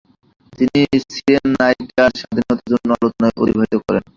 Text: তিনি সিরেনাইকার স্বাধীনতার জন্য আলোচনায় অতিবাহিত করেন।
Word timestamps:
তিনি 0.53 0.79
সিরেনাইকার 1.07 2.11
স্বাধীনতার 2.19 2.59
জন্য 2.71 2.89
আলোচনায় 2.95 3.35
অতিবাহিত 3.41 3.73
করেন। 3.81 4.03